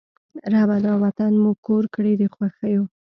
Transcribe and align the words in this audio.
ربه! 0.53 0.77
دا 0.85 0.93
وطن 1.03 1.31
مو 1.41 1.51
کور 1.65 1.83
کړې 1.95 2.13
د 2.17 2.23
خوښیو 2.33 2.83